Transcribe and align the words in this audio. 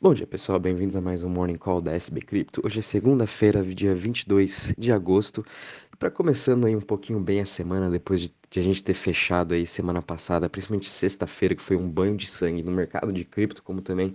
Bom 0.00 0.12
dia, 0.12 0.26
pessoal. 0.26 0.58
Bem-vindos 0.58 0.96
a 0.96 1.00
mais 1.00 1.24
um 1.24 1.30
Morning 1.30 1.56
Call 1.56 1.80
da 1.80 1.92
SB 1.92 2.20
Cripto. 2.20 2.60
Hoje 2.62 2.80
é 2.80 2.82
segunda-feira, 2.82 3.62
dia 3.62 3.94
22 3.94 4.74
de 4.76 4.92
agosto. 4.92 5.44
Para 5.98 6.10
começando 6.10 6.66
aí 6.66 6.76
um 6.76 6.80
pouquinho 6.80 7.18
bem 7.20 7.40
a 7.40 7.46
semana, 7.46 7.88
depois 7.88 8.20
de, 8.20 8.34
de, 8.50 8.60
a 8.60 8.62
gente 8.62 8.82
ter 8.82 8.92
fechado 8.92 9.54
aí 9.54 9.64
semana 9.64 10.02
passada, 10.02 10.50
principalmente 10.50 10.90
sexta-feira, 10.90 11.54
que 11.54 11.62
foi 11.62 11.76
um 11.76 11.88
banho 11.88 12.16
de 12.16 12.26
sangue 12.26 12.62
no 12.62 12.70
mercado 12.70 13.12
de 13.12 13.24
cripto, 13.24 13.62
como 13.62 13.80
também 13.80 14.14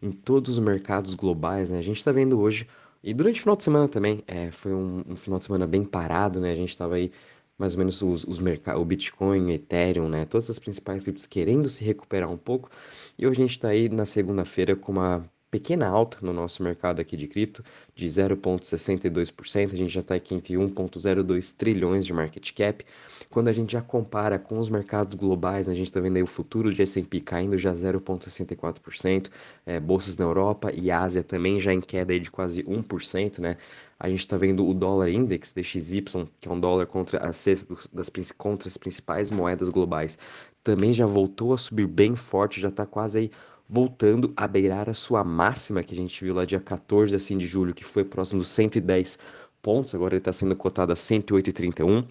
em 0.00 0.10
todos 0.10 0.52
os 0.52 0.58
mercados 0.58 1.12
globais, 1.12 1.70
né? 1.70 1.78
A 1.78 1.82
gente 1.82 1.98
está 1.98 2.12
vendo 2.12 2.40
hoje, 2.40 2.66
e 3.02 3.12
durante 3.12 3.38
o 3.38 3.42
final 3.42 3.56
de 3.56 3.64
semana 3.64 3.88
também, 3.88 4.22
é, 4.26 4.50
foi 4.50 4.72
um, 4.72 5.04
um 5.06 5.16
final 5.16 5.38
de 5.38 5.44
semana 5.44 5.66
bem 5.66 5.84
parado, 5.84 6.40
né? 6.40 6.52
A 6.52 6.56
gente 6.56 6.70
estava 6.70 6.94
aí 6.94 7.12
mais 7.58 7.74
ou 7.74 7.78
menos 7.78 8.02
os, 8.02 8.24
os 8.24 8.38
mercados, 8.38 8.80
o 8.80 8.84
Bitcoin, 8.84 9.52
Ethereum, 9.52 10.08
né? 10.08 10.24
Todas 10.26 10.50
as 10.50 10.58
principais 10.58 11.04
criptos 11.04 11.26
querendo 11.26 11.70
se 11.70 11.84
recuperar 11.84 12.30
um 12.30 12.36
pouco. 12.36 12.70
E 13.18 13.26
hoje 13.26 13.40
a 13.40 13.42
gente 13.46 13.56
está 13.56 13.68
aí 13.68 13.88
na 13.88 14.04
segunda-feira 14.04 14.76
com 14.76 14.92
uma 14.92 15.24
pequena 15.56 15.88
alta 15.88 16.18
no 16.20 16.34
nosso 16.34 16.62
mercado 16.62 17.00
aqui 17.00 17.16
de 17.16 17.26
cripto, 17.26 17.64
de 17.94 18.06
0,62%, 18.06 19.72
a 19.72 19.76
gente 19.76 19.88
já 19.88 20.02
está 20.02 20.14
aqui 20.14 20.34
entre 20.34 20.52
1,02 20.52 21.54
trilhões 21.56 22.04
de 22.04 22.12
market 22.12 22.52
cap. 22.52 22.84
Quando 23.30 23.48
a 23.48 23.52
gente 23.52 23.72
já 23.72 23.80
compara 23.80 24.38
com 24.38 24.58
os 24.58 24.68
mercados 24.68 25.14
globais, 25.14 25.66
né, 25.66 25.72
a 25.72 25.76
gente 25.76 25.86
está 25.86 25.98
vendo 25.98 26.16
aí 26.16 26.22
o 26.22 26.26
futuro 26.26 26.74
de 26.74 26.82
S&P 26.82 27.22
caindo 27.22 27.56
já 27.56 27.72
0,64%, 27.72 29.30
é, 29.64 29.80
bolsas 29.80 30.18
na 30.18 30.26
Europa 30.26 30.70
e 30.74 30.90
Ásia 30.90 31.22
também 31.22 31.58
já 31.58 31.72
em 31.72 31.80
queda 31.80 32.12
aí 32.12 32.20
de 32.20 32.30
quase 32.30 32.62
1%, 32.62 33.38
né? 33.38 33.56
A 33.98 34.10
gente 34.10 34.20
está 34.20 34.36
vendo 34.36 34.68
o 34.68 34.74
dólar 34.74 35.08
index 35.08 35.54
DXY, 35.54 36.02
que 36.38 36.48
é 36.48 36.52
um 36.52 36.60
dólar 36.60 36.84
contra 36.84 37.26
a 37.26 37.32
cesta 37.32 37.74
das, 37.90 38.10
contra 38.36 38.68
as 38.68 38.76
principais 38.76 39.30
moedas 39.30 39.70
globais, 39.70 40.18
também 40.62 40.92
já 40.92 41.06
voltou 41.06 41.54
a 41.54 41.58
subir 41.58 41.86
bem 41.86 42.14
forte, 42.14 42.60
já 42.60 42.68
está 42.68 42.84
quase 42.84 43.18
aí 43.20 43.30
voltando 43.68 44.32
a 44.36 44.46
beirar 44.46 44.88
a 44.88 44.94
sua 44.94 45.24
máxima 45.24 45.82
que 45.82 45.94
a 45.94 45.96
gente 45.96 46.22
viu 46.24 46.34
lá 46.34 46.44
dia 46.44 46.60
14 46.60 47.14
assim, 47.16 47.36
de 47.36 47.46
julho, 47.46 47.74
que 47.74 47.84
foi 47.84 48.04
próximo 48.04 48.40
dos 48.40 48.48
110 48.48 49.18
pontos, 49.60 49.94
agora 49.94 50.14
ele 50.14 50.20
está 50.20 50.32
sendo 50.32 50.54
cotado 50.54 50.92
a 50.92 50.96
108,31. 50.96 52.06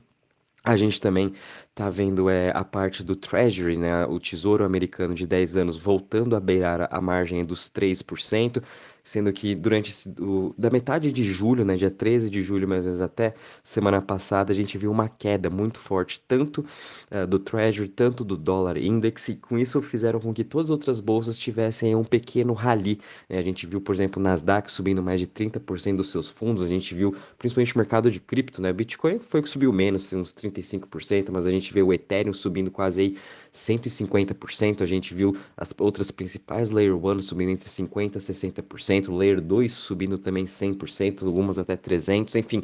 A 0.64 0.76
gente 0.76 1.00
também 1.00 1.32
está 1.70 1.90
vendo 1.92 2.28
é, 2.28 2.52
a 2.56 2.64
parte 2.64 3.04
do 3.04 3.16
Treasury, 3.16 3.78
né, 3.78 4.06
o 4.08 4.20
Tesouro 4.20 4.66
Americano 4.66 5.14
de 5.14 5.28
10 5.28 5.58
anos, 5.58 5.78
voltando 5.78 6.36
a 6.36 6.40
beirar 6.40 6.88
a 6.92 7.00
margem 7.00 7.46
dos 7.46 7.70
3% 7.70 8.64
sendo 9.06 9.32
que 9.32 9.54
durante 9.54 9.92
esse, 9.92 10.10
o, 10.20 10.54
da 10.58 10.72
metade 10.72 11.12
de 11.12 11.24
julho, 11.24 11.64
né, 11.64 11.78
dia 11.78 11.92
13 11.92 12.28
de 12.28 12.42
julho 12.42 12.68
mais 12.68 12.82
ou 12.82 12.88
menos 12.88 13.02
até 13.02 13.36
semana 13.64 14.02
passada, 14.02 14.52
a 14.52 14.56
gente 14.56 14.78
viu 14.80 14.92
uma 14.92 15.08
queda 15.08 15.48
muito 15.48 15.80
forte, 15.80 16.20
tanto 16.28 16.66
uh, 17.12 17.28
do 17.28 17.38
Treasury, 17.38 17.88
tanto 17.88 18.26
do 18.26 18.36
dólar 18.36 18.78
index, 18.78 19.30
e 19.30 19.36
com 19.36 19.60
isso 19.60 19.80
fizeram 19.82 20.20
com 20.20 20.34
que 20.34 20.44
todas 20.44 20.68
as 20.68 20.72
outras 20.72 21.00
bolsas 21.00 21.38
tivessem 21.38 21.96
um 21.96 22.04
pequeno 22.04 22.54
rally. 22.54 23.00
Né? 23.30 23.38
A 23.38 23.44
gente 23.44 23.68
viu, 23.68 23.80
por 23.80 23.94
exemplo, 23.94 24.20
o 24.20 24.24
Nasdaq 24.24 24.72
subindo 24.72 25.04
mais 25.04 25.20
de 25.20 25.28
30% 25.28 25.98
dos 25.98 26.10
seus 26.10 26.28
fundos, 26.28 26.64
a 26.64 26.68
gente 26.68 26.96
viu 26.96 27.16
principalmente 27.38 27.76
o 27.76 27.78
mercado 27.78 28.10
de 28.10 28.20
cripto, 28.20 28.60
né? 28.60 28.74
Bitcoin 28.74 29.20
foi 29.20 29.40
o 29.40 29.44
que 29.44 29.50
subiu 29.50 29.72
menos, 29.72 30.12
uns 30.14 30.34
35%, 30.34 31.30
mas 31.32 31.46
a 31.46 31.52
gente 31.52 31.72
vê 31.72 31.84
o 31.84 31.94
Ethereum 31.94 32.34
subindo 32.34 32.72
quase 32.72 33.02
aí 33.02 33.18
150%, 33.54 34.82
a 34.82 34.86
gente 34.86 35.14
viu 35.14 35.38
as 35.56 35.74
outras 35.78 36.10
principais 36.10 36.72
Layer 36.72 36.96
1 36.96 37.22
subindo 37.22 37.50
entre 37.50 37.70
50% 37.70 38.16
e 38.16 38.20
60%, 38.20 38.95
100%, 39.02 39.16
Layer 39.16 39.42
2 39.42 39.72
subindo 39.72 40.18
também 40.18 40.46
100%, 40.46 41.26
algumas 41.26 41.58
até 41.58 41.76
300%, 41.76 42.36
enfim, 42.36 42.64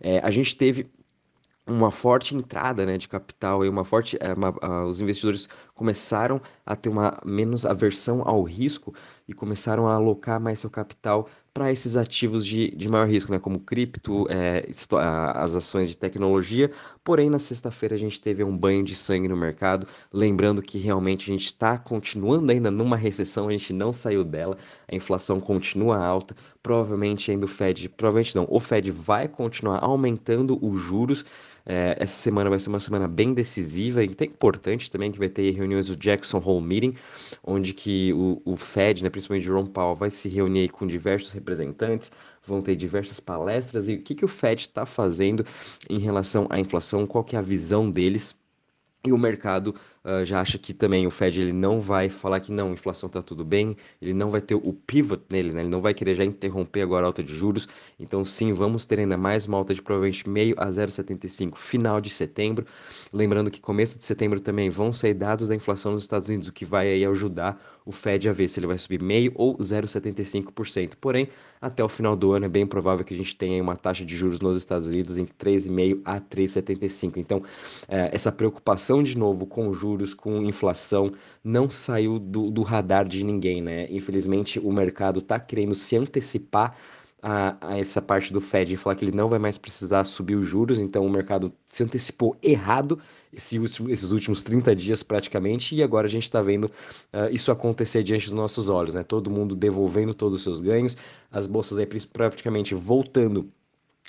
é, 0.00 0.18
a 0.20 0.30
gente 0.30 0.56
teve 0.56 0.90
uma 1.66 1.90
forte 1.90 2.34
entrada 2.34 2.84
né, 2.84 2.98
de 2.98 3.06
capital 3.06 3.64
e 3.64 3.68
uma 3.68 3.84
forte 3.84 4.18
é, 4.20 4.32
uma, 4.32 4.50
uh, 4.50 4.86
os 4.86 5.00
investidores 5.00 5.48
começaram 5.74 6.40
a 6.66 6.74
ter 6.74 6.88
uma 6.88 7.18
menos 7.24 7.64
aversão 7.64 8.22
ao 8.26 8.42
risco 8.42 8.92
e 9.28 9.32
começaram 9.32 9.86
a 9.86 9.94
alocar 9.94 10.40
mais 10.40 10.58
seu 10.58 10.70
capital 10.70 11.28
para 11.52 11.70
esses 11.72 11.96
ativos 11.96 12.46
de, 12.46 12.70
de 12.70 12.88
maior 12.88 13.08
risco, 13.08 13.32
né, 13.32 13.38
como 13.38 13.58
cripto, 13.60 14.26
é, 14.30 14.68
as 15.34 15.56
ações 15.56 15.88
de 15.88 15.96
tecnologia. 15.96 16.70
Porém, 17.02 17.28
na 17.28 17.38
sexta-feira 17.38 17.94
a 17.94 17.98
gente 17.98 18.20
teve 18.20 18.44
um 18.44 18.56
banho 18.56 18.84
de 18.84 18.94
sangue 18.94 19.28
no 19.28 19.36
mercado, 19.36 19.86
lembrando 20.12 20.62
que 20.62 20.78
realmente 20.78 21.30
a 21.30 21.32
gente 21.32 21.46
está 21.46 21.76
continuando 21.76 22.52
ainda 22.52 22.70
numa 22.70 22.96
recessão, 22.96 23.48
a 23.48 23.52
gente 23.52 23.72
não 23.72 23.92
saiu 23.92 24.22
dela, 24.24 24.56
a 24.90 24.94
inflação 24.94 25.40
continua 25.40 25.98
alta, 25.98 26.34
provavelmente 26.62 27.30
ainda 27.30 27.46
o 27.46 27.48
Fed, 27.48 27.88
provavelmente 27.88 28.36
não, 28.36 28.46
o 28.48 28.60
Fed 28.60 28.90
vai 28.90 29.26
continuar 29.28 29.82
aumentando 29.82 30.58
os 30.64 30.80
juros. 30.80 31.24
É, 31.64 31.96
essa 31.98 32.14
semana 32.14 32.50
vai 32.50 32.58
ser 32.58 32.68
uma 32.68 32.80
semana 32.80 33.06
bem 33.06 33.34
decisiva 33.34 34.02
e 34.04 34.08
até 34.08 34.24
importante 34.24 34.90
também, 34.90 35.10
que 35.12 35.18
vai 35.18 35.28
ter 35.28 35.50
reuniões 35.52 35.86
do 35.86 35.96
Jackson 35.96 36.42
Hole 36.44 36.64
Meeting, 36.64 36.94
onde 37.44 37.72
que 37.72 38.12
o, 38.12 38.40
o 38.44 38.56
Fed, 38.56 39.02
né, 39.02 39.10
principalmente 39.10 39.44
Jerome 39.44 39.68
Powell, 39.68 39.94
vai 39.94 40.10
se 40.10 40.28
reunir 40.28 40.68
com 40.70 40.86
diversos 40.86 41.32
representantes, 41.32 42.10
vão 42.46 42.62
ter 42.62 42.76
diversas 42.76 43.20
palestras 43.20 43.88
e 43.88 43.94
o 43.94 44.02
que, 44.02 44.14
que 44.14 44.24
o 44.24 44.28
Fed 44.28 44.62
está 44.62 44.86
fazendo 44.86 45.44
em 45.88 45.98
relação 45.98 46.46
à 46.50 46.58
inflação, 46.58 47.06
qual 47.06 47.24
que 47.24 47.36
é 47.36 47.38
a 47.38 47.42
visão 47.42 47.90
deles 47.90 48.38
e 49.04 49.12
o 49.12 49.18
mercado 49.18 49.74
uh, 50.04 50.24
já 50.24 50.40
acha 50.40 50.58
que 50.58 50.72
também 50.72 51.06
o 51.06 51.10
Fed 51.10 51.40
ele 51.40 51.52
não 51.52 51.80
vai 51.80 52.08
falar 52.08 52.40
que 52.40 52.52
não, 52.52 52.72
inflação 52.72 53.06
está 53.06 53.22
tudo 53.22 53.44
bem, 53.44 53.76
ele 54.00 54.14
não 54.14 54.30
vai 54.30 54.40
ter 54.40 54.54
o 54.54 54.72
pivot 54.72 55.22
nele, 55.28 55.52
né? 55.52 55.60
ele 55.60 55.68
não 55.68 55.80
vai 55.80 55.94
querer 55.94 56.14
já 56.14 56.24
interromper 56.24 56.82
agora 56.82 57.06
a 57.06 57.08
alta 57.08 57.22
de 57.22 57.34
juros. 57.34 57.68
Então, 57.98 58.24
sim, 58.24 58.52
vamos 58.52 58.86
ter 58.86 58.98
ainda 58.98 59.16
mais 59.16 59.46
uma 59.46 59.58
alta 59.58 59.74
de 59.74 59.82
provavelmente 59.82 60.28
meio 60.28 60.54
a 60.58 60.66
0,75 60.66 61.56
final 61.56 62.00
de 62.00 62.10
setembro. 62.10 62.66
Lembrando 63.12 63.50
que 63.50 63.60
começo 63.60 63.98
de 63.98 64.04
setembro 64.04 64.40
também 64.40 64.70
vão 64.70 64.92
sair 64.92 65.14
dados 65.14 65.48
da 65.48 65.54
inflação 65.54 65.92
nos 65.92 66.02
Estados 66.02 66.28
Unidos, 66.28 66.48
o 66.48 66.52
que 66.52 66.64
vai 66.64 66.88
aí 66.88 67.04
ajudar 67.04 67.60
o 67.84 67.92
Fed 67.92 68.28
a 68.28 68.32
ver 68.32 68.48
se 68.48 68.60
ele 68.60 68.66
vai 68.66 68.78
subir 68.78 69.02
meio 69.02 69.32
ou 69.34 69.56
0,75%. 69.58 70.92
Porém, 71.00 71.28
até 71.60 71.82
o 71.82 71.88
final 71.88 72.14
do 72.14 72.32
ano 72.32 72.46
é 72.46 72.48
bem 72.48 72.66
provável 72.66 73.04
que 73.04 73.12
a 73.12 73.16
gente 73.16 73.34
tenha 73.34 73.62
uma 73.62 73.76
taxa 73.76 74.04
de 74.04 74.16
juros 74.16 74.40
nos 74.40 74.56
Estados 74.56 74.86
Unidos 74.86 75.18
entre 75.18 75.34
3,5 75.34 76.00
a 76.04 76.20
3,75. 76.20 77.16
Então, 77.16 77.42
é, 77.88 78.10
essa 78.12 78.30
preocupação 78.30 79.02
de 79.02 79.18
novo 79.18 79.46
com 79.46 79.72
juros, 79.72 79.89
com 80.14 80.42
inflação, 80.42 81.12
não 81.42 81.70
saiu 81.70 82.18
do, 82.18 82.50
do 82.50 82.62
radar 82.62 83.06
de 83.06 83.24
ninguém, 83.24 83.62
né? 83.62 83.86
Infelizmente, 83.90 84.58
o 84.58 84.72
mercado 84.72 85.18
está 85.20 85.38
querendo 85.38 85.74
se 85.74 85.96
antecipar 85.96 86.76
a, 87.22 87.56
a, 87.60 87.78
essa 87.78 88.00
parte 88.00 88.32
do 88.32 88.40
Fed 88.40 88.72
e 88.72 88.76
falar 88.76 88.96
que 88.96 89.04
ele 89.04 89.16
não 89.16 89.28
vai 89.28 89.38
mais 89.38 89.58
precisar 89.58 90.04
subir 90.04 90.36
os 90.36 90.46
juros, 90.46 90.78
então 90.78 91.04
o 91.04 91.10
mercado 91.10 91.52
se 91.66 91.82
antecipou 91.82 92.36
errado 92.42 92.98
esse 93.32 93.56
esses 93.88 94.10
últimos 94.10 94.42
30 94.42 94.74
dias 94.74 95.02
praticamente, 95.02 95.74
e 95.76 95.82
agora 95.82 96.06
a 96.06 96.10
gente 96.10 96.24
está 96.24 96.40
vendo 96.42 96.64
uh, 96.64 97.30
isso 97.30 97.52
acontecer 97.52 98.02
diante 98.02 98.24
dos 98.24 98.34
nossos 98.34 98.68
olhos, 98.68 98.94
né? 98.94 99.02
Todo 99.02 99.30
mundo 99.30 99.54
devolvendo 99.54 100.14
todos 100.14 100.38
os 100.38 100.42
seus 100.42 100.60
ganhos, 100.60 100.96
as 101.30 101.46
bolsas 101.46 101.78
aí 101.78 101.86
praticamente 102.12 102.74
voltando 102.74 103.50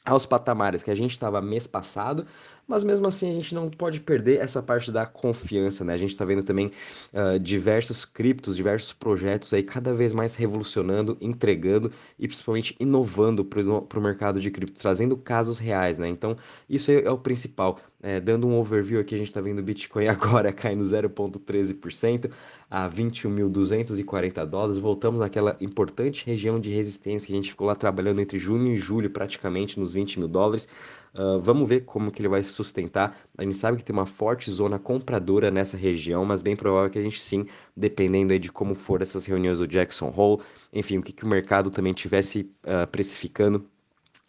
aos 0.03 0.25
patamares 0.25 0.81
que 0.81 0.89
a 0.89 0.95
gente 0.95 1.11
estava 1.11 1.41
mês 1.41 1.67
passado, 1.67 2.25
mas 2.67 2.83
mesmo 2.83 3.07
assim 3.07 3.29
a 3.29 3.33
gente 3.33 3.53
não 3.53 3.69
pode 3.69 3.99
perder 3.99 4.39
essa 4.39 4.61
parte 4.61 4.91
da 4.91 5.05
confiança, 5.05 5.83
né? 5.83 5.93
A 5.93 5.97
gente 5.97 6.11
está 6.11 6.25
vendo 6.25 6.41
também 6.41 6.71
uh, 7.13 7.39
diversos 7.39 8.03
criptos, 8.03 8.55
diversos 8.55 8.93
projetos 8.93 9.53
aí 9.53 9.61
cada 9.61 9.93
vez 9.93 10.11
mais 10.11 10.35
revolucionando, 10.35 11.17
entregando 11.21 11.91
e 12.17 12.27
principalmente 12.27 12.75
inovando 12.79 13.45
para 13.45 13.99
o 13.99 14.01
mercado 14.01 14.39
de 14.39 14.49
cripto, 14.49 14.81
trazendo 14.81 15.15
casos 15.17 15.59
reais, 15.59 15.99
né? 15.99 16.07
Então 16.07 16.35
isso 16.67 16.89
é, 16.91 17.01
é 17.03 17.11
o 17.11 17.17
principal. 17.17 17.77
É, 18.03 18.19
dando 18.19 18.47
um 18.47 18.57
overview 18.57 18.99
aqui, 18.99 19.13
a 19.13 19.17
gente 19.17 19.27
está 19.27 19.39
vendo 19.39 19.59
o 19.59 19.63
Bitcoin 19.63 20.07
agora 20.09 20.51
caindo 20.51 20.83
0,13% 20.83 22.31
a 22.69 22.89
21.240 22.89 24.45
dólares. 24.45 24.77
Voltamos 24.79 25.21
àquela 25.21 25.55
importante 25.61 26.25
região 26.25 26.59
de 26.59 26.71
resistência 26.71 27.27
que 27.27 27.33
a 27.33 27.35
gente 27.35 27.51
ficou 27.51 27.67
lá 27.67 27.75
trabalhando 27.75 28.19
entre 28.19 28.39
junho 28.39 28.73
e 28.73 28.77
julho, 28.77 29.09
praticamente 29.09 29.79
nos 29.79 29.93
20 29.93 30.19
mil 30.19 30.27
dólares. 30.27 30.67
Uh, 31.13 31.39
vamos 31.39 31.67
ver 31.67 31.81
como 31.81 32.09
que 32.09 32.21
ele 32.21 32.29
vai 32.29 32.41
se 32.41 32.51
sustentar. 32.51 33.15
A 33.37 33.43
gente 33.43 33.55
sabe 33.55 33.77
que 33.77 33.83
tem 33.83 33.93
uma 33.93 34.05
forte 34.05 34.49
zona 34.49 34.79
compradora 34.79 35.51
nessa 35.51 35.77
região, 35.77 36.25
mas 36.25 36.41
bem 36.41 36.55
provável 36.55 36.89
que 36.89 36.97
a 36.97 37.03
gente 37.03 37.19
sim, 37.19 37.45
dependendo 37.75 38.33
aí 38.33 38.39
de 38.39 38.51
como 38.51 38.73
for 38.73 39.01
essas 39.01 39.25
reuniões 39.25 39.59
do 39.59 39.67
Jackson 39.67 40.11
Hole, 40.15 40.41
enfim, 40.73 40.97
o 40.97 41.01
que, 41.01 41.11
que 41.11 41.23
o 41.23 41.27
mercado 41.27 41.69
também 41.69 41.93
tivesse 41.93 42.49
uh, 42.63 42.87
precificando 42.89 43.65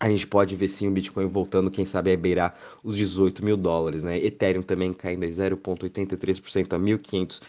a 0.02 0.08
gente 0.08 0.26
pode 0.26 0.56
ver 0.56 0.68
sim 0.68 0.88
o 0.88 0.90
Bitcoin 0.90 1.26
voltando, 1.28 1.70
quem 1.70 1.86
sabe, 1.86 2.12
a 2.12 2.16
beirar 2.16 2.58
os 2.82 2.96
18 2.96 3.44
mil 3.44 3.56
dólares, 3.56 4.02
né? 4.02 4.18
Ethereum 4.18 4.60
também 4.60 4.92
caindo 4.92 5.24
em 5.24 5.30
0,83% 5.30 6.72
a 6.72 6.78
1.500 6.78 7.40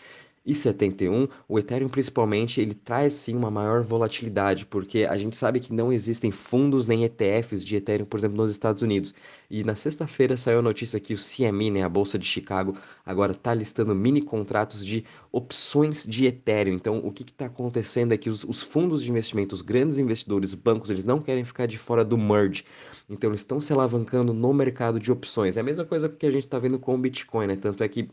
e 0.45 0.53
71, 0.53 1.29
o 1.47 1.57
Ethereum 1.57 1.87
principalmente, 1.87 2.59
ele 2.59 2.73
traz 2.73 3.13
sim 3.13 3.33
uma 3.33 3.49
maior 3.49 3.81
volatilidade, 3.81 4.65
porque 4.65 5.05
a 5.09 5.17
gente 5.17 5.37
sabe 5.37 5.59
que 5.61 5.73
não 5.73 5.91
existem 5.91 6.31
fundos 6.31 6.85
nem 6.85 7.05
ETFs 7.05 7.63
de 7.63 7.77
Ethereum, 7.77 8.05
por 8.05 8.19
exemplo, 8.19 8.35
nos 8.35 8.51
Estados 8.51 8.81
Unidos. 8.81 9.13
E 9.49 9.63
na 9.63 9.73
sexta-feira 9.73 10.35
saiu 10.35 10.59
a 10.59 10.61
notícia 10.61 10.99
que 10.99 11.13
o 11.13 11.17
CME, 11.17 11.71
né, 11.71 11.83
a 11.83 11.87
Bolsa 11.87 12.19
de 12.19 12.25
Chicago, 12.25 12.75
agora 13.05 13.31
está 13.31 13.53
listando 13.53 13.95
mini 13.95 14.21
contratos 14.21 14.85
de 14.85 15.05
opções 15.31 16.05
de 16.05 16.25
Ethereum. 16.25 16.75
Então, 16.75 16.97
o 16.97 17.11
que 17.11 17.23
está 17.23 17.45
acontecendo 17.45 18.13
é 18.13 18.17
que 18.17 18.29
os, 18.29 18.43
os, 18.43 18.61
fundos 18.61 19.01
de 19.01 19.09
investimento, 19.09 19.55
os 19.55 19.61
grandes 19.61 19.97
investidores, 19.97 20.53
bancos, 20.53 20.89
eles 20.89 21.05
não 21.05 21.21
querem 21.21 21.45
ficar 21.45 21.67
de 21.67 21.77
fora 21.77 22.03
do 22.03 22.17
merge. 22.17 22.65
Então, 23.09 23.29
eles 23.29 23.41
estão 23.41 23.61
se 23.61 23.71
alavancando 23.71 24.33
no 24.33 24.53
mercado 24.53 24.99
de 24.99 25.09
opções. 25.09 25.55
É 25.55 25.61
a 25.61 25.63
mesma 25.63 25.85
coisa 25.85 26.09
que 26.09 26.25
a 26.25 26.31
gente 26.31 26.45
está 26.45 26.59
vendo 26.59 26.77
com 26.77 26.95
o 26.95 26.97
Bitcoin, 26.97 27.47
né? 27.47 27.55
Tanto 27.55 27.81
é 27.81 27.87
que 27.87 28.09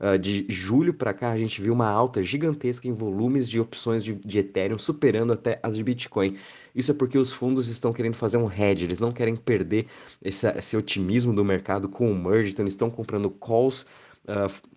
uh, 0.00 0.18
de 0.18 0.46
julho 0.48 0.94
para 0.94 1.12
cá 1.12 1.30
a 1.30 1.36
gente 1.36 1.60
viu 1.60 1.73
uma 1.74 1.88
alta 1.88 2.22
gigantesca 2.22 2.88
em 2.88 2.92
volumes 2.92 3.48
de 3.48 3.60
opções 3.60 4.02
de, 4.02 4.14
de 4.14 4.38
Ethereum, 4.38 4.78
superando 4.78 5.32
até 5.32 5.60
as 5.62 5.76
de 5.76 5.82
Bitcoin. 5.82 6.36
Isso 6.74 6.90
é 6.90 6.94
porque 6.94 7.18
os 7.18 7.32
fundos 7.32 7.68
estão 7.68 7.92
querendo 7.92 8.14
fazer 8.14 8.36
um 8.36 8.50
hedge, 8.50 8.84
eles 8.84 9.00
não 9.00 9.12
querem 9.12 9.36
perder 9.36 9.86
esse, 10.22 10.46
esse 10.48 10.76
otimismo 10.76 11.34
do 11.34 11.44
mercado 11.44 11.88
com 11.88 12.10
o 12.10 12.14
merge, 12.14 12.52
então 12.52 12.62
eles 12.62 12.74
estão 12.74 12.90
comprando 12.90 13.30
calls. 13.30 13.86
Uh, 14.24 14.73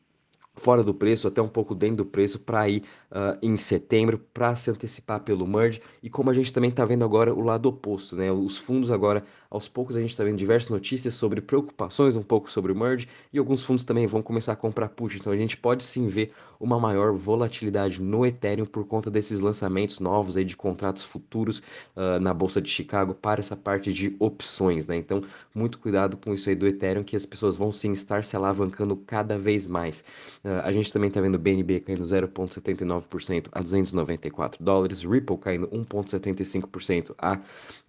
fora 0.58 0.84
do 0.84 0.94
preço, 0.94 1.28
até 1.28 1.42
um 1.42 1.48
pouco 1.48 1.74
dentro 1.74 1.98
do 1.98 2.06
preço, 2.06 2.40
para 2.40 2.68
ir 2.68 2.84
uh, 3.12 3.38
em 3.42 3.56
setembro, 3.56 4.20
para 4.34 4.56
se 4.56 4.70
antecipar 4.70 5.22
pelo 5.22 5.48
merge. 5.48 5.82
E 6.02 6.10
como 6.10 6.30
a 6.30 6.34
gente 6.34 6.52
também 6.52 6.70
está 6.70 6.84
vendo 6.84 7.06
agora 7.06 7.34
o 7.34 7.42
lado 7.42 7.68
oposto, 7.70 8.16
né? 8.16 8.32
Os 8.32 8.58
fundos 8.58 8.92
agora, 8.92 9.24
aos 9.50 9.70
poucos, 9.70 9.96
a 9.96 10.02
gente 10.02 10.10
está 10.10 10.24
vendo 10.24 10.38
diversas 10.38 10.70
notícias 10.70 11.14
sobre 11.14 11.40
preocupações 11.42 12.16
um 12.16 12.24
pouco 12.24 12.52
sobre 12.52 12.72
o 12.72 12.76
merge, 12.76 13.08
e 13.32 13.38
alguns 13.40 13.64
fundos 13.64 13.84
também 13.86 14.08
vão 14.08 14.22
começar 14.22 14.54
a 14.54 14.56
comprar 14.56 14.90
put. 14.90 15.16
Então 15.18 15.32
a 15.32 15.38
gente 15.38 15.56
pode 15.56 15.86
sim 15.86 16.08
ver 16.08 16.32
uma 16.60 16.80
maior 16.80 17.14
volatilidade 17.14 18.02
no 18.02 18.26
Ethereum 18.26 18.66
por 18.66 18.86
conta 18.86 19.12
desses 19.12 19.40
lançamentos 19.40 20.00
novos 20.00 20.38
aí 20.38 20.44
de 20.44 20.58
contratos 20.58 21.04
futuros 21.04 21.60
uh, 21.96 22.20
na 22.20 22.34
Bolsa 22.34 22.62
de 22.62 22.70
Chicago 22.70 23.14
para 23.14 23.40
essa 23.40 23.56
parte 23.56 23.94
de 23.94 24.16
opções, 24.20 24.88
né? 24.88 24.96
Então, 24.96 25.22
muito 25.54 25.78
cuidado 25.80 26.18
com 26.18 26.34
isso 26.34 26.50
aí 26.50 26.56
do 26.56 26.68
Ethereum, 26.68 27.04
que 27.04 27.16
as 27.16 27.26
pessoas 27.26 27.58
vão 27.58 27.72
sim 27.72 27.92
estar 27.92 28.24
se 28.26 28.36
alavancando 28.36 28.96
cada 28.96 29.38
vez 29.38 29.68
mais. 29.68 30.04
Uh, 30.48 30.62
a 30.64 30.72
gente 30.72 30.94
também 30.94 31.10
está 31.10 31.20
vendo 31.20 31.38
BNB 31.38 31.82
caindo 31.82 32.06
0,79% 32.06 33.50
a 33.52 33.62
294 33.62 34.64
dólares, 34.64 35.04
Ripple 35.04 35.38
caindo 35.38 35.68
1,75% 35.68 37.14
a 37.18 37.36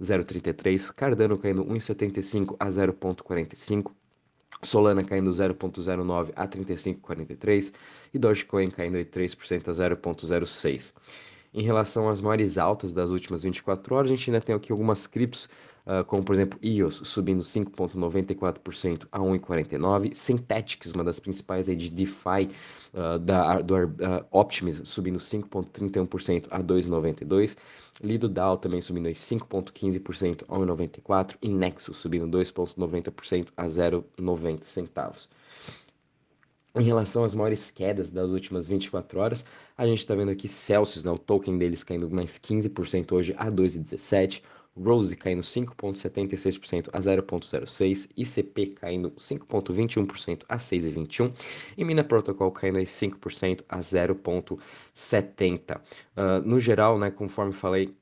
0,33, 0.03 0.93
Cardano 0.93 1.39
caindo 1.39 1.65
1,75 1.65 2.57
a 2.59 2.67
0,45. 2.67 3.93
Solana 4.61 5.05
caindo 5.05 5.31
0,09 5.31 6.33
a 6.35 6.49
35,43 6.49 7.73
e 8.13 8.19
Dogecoin 8.19 8.71
caindo 8.71 8.99
3% 8.99 9.69
a 9.69 9.73
0,06. 9.73 10.95
Em 11.53 11.63
relação 11.63 12.09
às 12.09 12.21
maiores 12.21 12.59
altas 12.59 12.93
das 12.93 13.11
últimas 13.11 13.43
24 13.43 13.95
horas, 13.95 14.11
a 14.11 14.15
gente 14.15 14.31
ainda 14.31 14.41
tem 14.41 14.55
aqui 14.55 14.71
algumas 14.71 15.07
criptos 15.07 15.49
uh, 15.89 16.05
como 16.05 16.23
por 16.23 16.35
exemplo 16.35 16.59
EOS 16.63 17.01
subindo 17.05 17.43
5,94% 17.43 19.09
a 19.11 19.19
1,49%, 19.19 20.15
Synthetics, 20.15 20.93
uma 20.93 21.03
das 21.03 21.19
principais 21.19 21.69
aí 21.69 21.75
de 21.75 21.89
DeFi 21.89 22.51
uh, 22.93 23.19
da, 23.19 23.61
do 23.63 23.75
uh, 23.75 23.89
Optimism, 24.31 24.85
subindo 24.85 25.19
5,31% 25.19 26.47
a 26.51 26.63
2,92%, 26.63 27.57
Lido 28.01 28.29
DAO 28.29 28.57
também 28.57 28.81
subindo 28.81 29.09
5,15% 29.09 30.45
a 30.49 30.55
1,94% 30.55 31.37
e 31.43 31.49
Nexus 31.49 31.97
subindo 31.97 32.39
2,90% 32.39 33.49
a 33.57 33.65
0,90 33.65 34.63
centavos. 34.63 35.29
Em 36.79 36.83
relação 36.85 37.25
às 37.25 37.35
maiores 37.35 37.73
quedas 37.73 38.13
das 38.13 38.31
últimas 38.31 38.69
24 38.69 39.19
horas, 39.19 39.45
a 39.77 39.85
gente 39.85 39.99
está 39.99 40.15
vendo 40.15 40.31
aqui 40.31 40.47
Celsius, 40.47 41.05
né, 41.05 41.11
o 41.11 41.19
token 41.19 41.59
deles 41.59 41.83
caindo 41.83 42.09
mais 42.09 42.39
15% 42.39 43.11
hoje 43.13 43.35
a 43.37 43.51
2,17%, 43.51 44.41
Rose 44.81 45.17
caindo 45.17 45.43
5,76% 45.43 46.89
a 46.93 47.01
0,06%, 47.01 48.11
ICP 48.17 48.67
caindo 48.69 49.11
5,21% 49.11 50.45
a 50.49 50.57
6,21% 50.57 51.33
e 51.77 51.85
Mina 51.85 52.05
Protocol 52.05 52.53
caindo 52.53 52.79
5% 52.79 53.65
a 53.69 53.79
0,70%. 53.81 55.77
Uh, 55.77 55.81
ah, 56.17 56.41
no 56.45 56.61
geral, 56.61 56.97
né, 56.97 57.11
conforme 57.11 57.53
falei, 57.53 57.93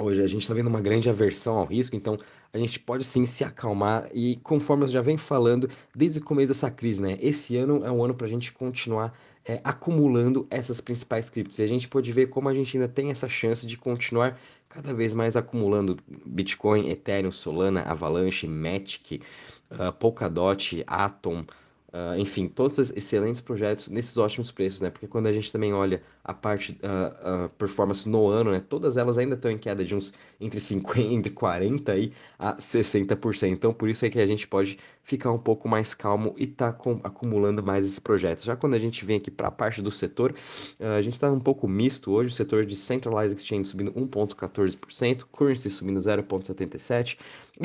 Hoje 0.00 0.22
a 0.22 0.26
gente 0.26 0.42
está 0.42 0.54
vendo 0.54 0.68
uma 0.68 0.80
grande 0.80 1.10
aversão 1.10 1.58
ao 1.58 1.66
risco, 1.66 1.94
então 1.94 2.18
a 2.52 2.58
gente 2.58 2.80
pode 2.80 3.04
sim 3.04 3.26
se 3.26 3.44
acalmar 3.44 4.08
e 4.14 4.36
conforme 4.42 4.84
eu 4.84 4.88
já 4.88 5.02
venho 5.02 5.18
falando 5.18 5.68
desde 5.94 6.20
o 6.20 6.24
começo 6.24 6.52
dessa 6.52 6.70
crise, 6.70 7.02
né? 7.02 7.18
Esse 7.20 7.56
ano 7.58 7.84
é 7.84 7.90
um 7.90 8.02
ano 8.02 8.14
para 8.14 8.26
a 8.26 8.30
gente 8.30 8.50
continuar 8.52 9.12
é, 9.44 9.60
acumulando 9.62 10.46
essas 10.50 10.80
principais 10.80 11.28
criptos 11.28 11.58
e 11.58 11.62
a 11.62 11.66
gente 11.66 11.86
pode 11.86 12.10
ver 12.12 12.28
como 12.28 12.48
a 12.48 12.54
gente 12.54 12.76
ainda 12.76 12.88
tem 12.88 13.10
essa 13.10 13.28
chance 13.28 13.66
de 13.66 13.76
continuar 13.76 14.38
cada 14.68 14.94
vez 14.94 15.12
mais 15.12 15.36
acumulando 15.36 15.96
Bitcoin, 16.24 16.88
Ethereum, 16.88 17.32
Solana, 17.32 17.82
Avalanche, 17.82 18.46
Matic, 18.46 19.22
uh, 19.70 19.92
Polkadot, 19.92 20.82
Atom, 20.86 21.44
Uh, 21.92 22.16
enfim, 22.18 22.46
todos 22.46 22.78
esses 22.78 22.96
excelentes 22.96 23.42
projetos 23.42 23.88
nesses 23.88 24.16
ótimos 24.16 24.52
preços, 24.52 24.80
né? 24.80 24.90
Porque 24.90 25.08
quando 25.08 25.26
a 25.26 25.32
gente 25.32 25.50
também 25.50 25.72
olha 25.72 26.00
a 26.22 26.32
parte 26.32 26.78
uh, 26.84 27.46
uh, 27.46 27.48
performance 27.50 28.08
no 28.08 28.28
ano, 28.28 28.52
né? 28.52 28.62
Todas 28.68 28.96
elas 28.96 29.18
ainda 29.18 29.34
estão 29.34 29.50
em 29.50 29.58
queda 29.58 29.84
de 29.84 29.96
uns 29.96 30.14
entre 30.40 30.60
50, 30.60 31.00
entre 31.12 31.32
40 31.32 31.96
e 31.96 32.12
a 32.38 32.56
60%. 32.56 33.48
Então, 33.50 33.74
por 33.74 33.88
isso 33.88 34.06
é 34.06 34.10
que 34.10 34.20
a 34.20 34.26
gente 34.26 34.46
pode 34.46 34.78
ficar 35.02 35.32
um 35.32 35.38
pouco 35.38 35.68
mais 35.68 35.92
calmo 35.92 36.32
e 36.38 36.46
tá 36.46 36.72
com, 36.72 37.00
acumulando 37.02 37.60
mais 37.60 37.84
esses 37.84 37.98
projetos. 37.98 38.44
Já 38.44 38.54
quando 38.54 38.74
a 38.74 38.78
gente 38.78 39.04
vem 39.04 39.16
aqui 39.16 39.30
para 39.30 39.48
a 39.48 39.50
parte 39.50 39.82
do 39.82 39.90
setor, 39.90 40.32
a 40.78 41.02
gente 41.02 41.14
está 41.14 41.30
um 41.32 41.40
pouco 41.40 41.66
misto 41.66 42.12
hoje, 42.12 42.30
o 42.30 42.32
setor 42.32 42.64
de 42.64 42.76
Centralized 42.76 43.36
Exchange 43.36 43.64
subindo 43.64 43.90
1,14%, 43.92 45.24
Currency 45.32 45.70
subindo 45.70 45.98
0,77%, 45.98 47.16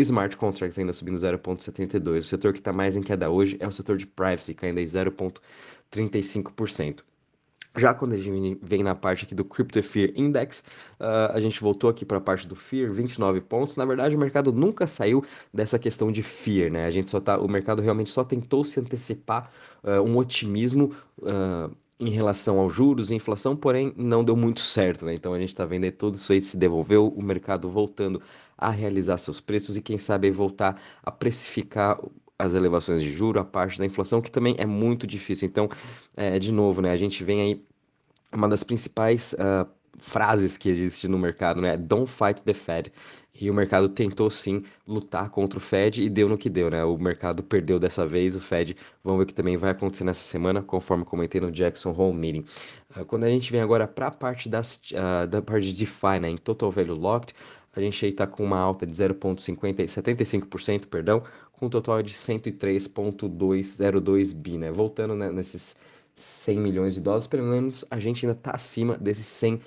Smart 0.01 0.35
Contracts 0.37 0.77
ainda 0.77 0.93
subindo 0.93 1.17
0,72%. 1.17 2.19
O 2.19 2.23
setor 2.23 2.53
que 2.53 2.59
está 2.59 2.73
mais 2.73 2.97
em 2.97 3.01
queda 3.01 3.29
hoje 3.29 3.57
é 3.59 3.67
o 3.67 3.71
setor 3.71 3.97
de 3.97 4.05
Privacy, 4.05 4.53
caindo 4.53 4.79
aí 4.79 4.85
0,35%. 4.85 7.03
Já 7.77 7.93
quando 7.93 8.13
a 8.13 8.17
gente 8.17 8.57
vem 8.61 8.83
na 8.83 8.95
parte 8.95 9.25
aqui 9.25 9.35
do 9.35 9.43
Crypto 9.43 9.81
Fear 9.83 10.11
Index, 10.15 10.63
uh, 10.99 11.33
a 11.33 11.39
gente 11.41 11.59
voltou 11.59 11.89
aqui 11.89 12.05
para 12.05 12.17
a 12.17 12.21
parte 12.21 12.47
do 12.47 12.55
Fear, 12.55 12.91
29 12.91 13.41
pontos. 13.41 13.75
Na 13.75 13.83
verdade, 13.83 14.15
o 14.15 14.19
mercado 14.19 14.53
nunca 14.53 14.87
saiu 14.87 15.23
dessa 15.53 15.77
questão 15.77 16.09
de 16.09 16.23
Fear, 16.23 16.71
né? 16.71 16.85
A 16.85 16.91
gente 16.91 17.09
só 17.09 17.19
tá, 17.19 17.37
o 17.37 17.49
mercado 17.49 17.81
realmente 17.81 18.09
só 18.09 18.23
tentou 18.23 18.63
se 18.63 18.79
antecipar 18.79 19.51
uh, 19.83 20.01
um 20.01 20.17
otimismo 20.17 20.93
uh, 21.19 21.75
em 21.99 22.09
relação 22.09 22.59
aos 22.59 22.73
juros 22.73 23.09
e 23.09 23.15
inflação, 23.15 23.55
porém 23.55 23.93
não 23.95 24.23
deu 24.23 24.35
muito 24.35 24.59
certo, 24.59 25.05
né? 25.05 25.13
Então 25.13 25.33
a 25.33 25.39
gente 25.39 25.49
está 25.49 25.65
vendo 25.65 25.85
aí 25.85 25.91
tudo 25.91 26.15
isso 26.15 26.33
aí 26.33 26.41
se 26.41 26.57
devolveu, 26.57 27.07
o 27.07 27.21
mercado 27.23 27.69
voltando 27.69 28.21
a 28.57 28.69
realizar 28.69 29.17
seus 29.17 29.39
preços 29.39 29.77
e 29.77 29.81
quem 29.81 29.97
sabe 29.97 30.29
voltar 30.31 30.79
a 31.03 31.11
precificar 31.11 31.99
as 32.37 32.53
elevações 32.53 33.01
de 33.01 33.09
juro, 33.09 33.39
a 33.39 33.45
parte 33.45 33.77
da 33.79 33.85
inflação, 33.85 34.21
que 34.21 34.29
também 34.29 34.55
é 34.57 34.65
muito 34.65 35.07
difícil. 35.07 35.47
Então, 35.47 35.69
é, 36.17 36.37
de 36.37 36.51
novo, 36.51 36.81
né, 36.81 36.91
a 36.91 36.97
gente 36.97 37.23
vem 37.23 37.41
aí 37.41 37.65
uma 38.31 38.49
das 38.49 38.63
principais 38.63 39.33
uh, 39.33 39.65
frases 40.05 40.55
que 40.55 40.69
existe 40.69 41.07
no 41.07 41.17
mercado, 41.17 41.59
né? 41.59 41.75
Don't 41.75 42.09
fight 42.09 42.43
the 42.43 42.53
Fed. 42.53 42.93
E 43.41 43.49
o 43.49 43.53
mercado 43.53 43.89
tentou 43.89 44.29
sim 44.29 44.63
lutar 44.87 45.29
contra 45.29 45.57
o 45.57 45.61
Fed 45.61 46.01
e 46.01 46.09
deu 46.09 46.29
no 46.29 46.37
que 46.37 46.49
deu, 46.49 46.69
né? 46.69 46.85
O 46.85 46.97
mercado 46.97 47.43
perdeu 47.43 47.77
dessa 47.79 48.05
vez, 48.05 48.35
o 48.35 48.39
Fed, 48.39 48.77
vamos 49.03 49.19
ver 49.19 49.23
o 49.23 49.27
que 49.27 49.33
também 49.33 49.57
vai 49.57 49.71
acontecer 49.71 50.05
nessa 50.05 50.21
semana, 50.21 50.61
conforme 50.61 51.03
comentei 51.03 51.41
no 51.41 51.51
Jackson 51.51 51.91
Hole 51.91 52.15
Meeting. 52.15 52.45
Uh, 52.95 53.03
quando 53.05 53.25
a 53.25 53.29
gente 53.29 53.51
vem 53.51 53.59
agora 53.59 53.85
para 53.87 54.07
a 54.07 54.11
parte 54.11 54.47
das, 54.47 54.79
uh, 54.91 55.27
da 55.27 55.41
parte 55.41 55.73
de 55.73 55.75
DeFi, 55.79 56.19
né? 56.21 56.29
Em 56.29 56.37
Total 56.37 56.71
Value 56.71 56.95
Locked, 56.95 57.33
a 57.75 57.81
gente 57.81 58.05
aí 58.05 58.11
está 58.11 58.27
com 58.27 58.43
uma 58.43 58.59
alta 58.59 58.85
de 58.85 58.93
0,75%, 58.93 60.85
perdão, 60.85 61.23
com 61.51 61.65
um 61.65 61.69
total 61.69 62.03
de 62.03 62.13
103,202 62.13 64.33
bi, 64.33 64.57
né? 64.57 64.71
Voltando 64.71 65.15
né, 65.15 65.31
nesses 65.31 65.75
100 66.13 66.59
milhões 66.59 66.93
de 66.93 67.01
dólares, 67.01 67.27
pelo 67.27 67.43
menos 67.43 67.83
a 67.91 67.99
gente 67.99 68.25
ainda 68.25 68.37
está 68.37 68.51
acima 68.51 68.97
desses 68.97 69.25
100 69.25 69.59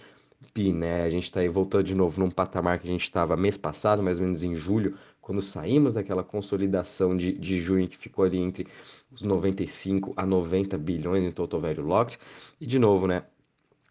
bi, 0.54 0.72
né? 0.72 1.02
A 1.02 1.10
gente 1.10 1.24
está 1.24 1.40
aí 1.40 1.48
voltando 1.48 1.84
de 1.84 1.94
novo 1.94 2.20
num 2.20 2.30
patamar 2.30 2.78
que 2.78 2.88
a 2.88 2.90
gente 2.90 3.02
estava 3.02 3.36
mês 3.36 3.56
passado, 3.56 4.02
mais 4.02 4.18
ou 4.18 4.24
menos 4.24 4.42
em 4.42 4.54
julho, 4.54 4.96
quando 5.20 5.42
saímos 5.42 5.94
daquela 5.94 6.22
consolidação 6.22 7.16
de, 7.16 7.32
de 7.32 7.60
junho 7.60 7.88
que 7.88 7.96
ficou 7.96 8.24
ali 8.24 8.38
entre 8.38 8.66
os 9.10 9.22
95 9.22 10.14
a 10.16 10.24
90 10.24 10.78
bilhões 10.78 11.24
em 11.24 11.32
total 11.32 11.60
value 11.60 11.82
locked. 11.82 12.18
E 12.60 12.66
de 12.66 12.78
novo, 12.78 13.06
né? 13.06 13.24